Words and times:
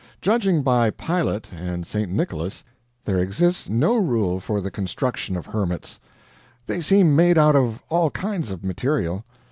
Judging 0.19 0.63
by 0.63 0.89
Pilate 0.89 1.53
and 1.53 1.85
St. 1.85 2.09
Nicholas, 2.11 2.63
there 3.05 3.19
exists 3.19 3.69
no 3.69 3.97
rule 3.97 4.39
for 4.39 4.59
the 4.59 4.71
construction 4.71 5.37
of 5.37 5.45
hermits; 5.45 5.99
they 6.65 6.81
seem 6.81 7.15
made 7.15 7.37
out 7.37 7.55
of 7.55 7.83
all 7.87 8.09
kinds 8.09 8.49
of 8.49 8.63
material. 8.63 9.23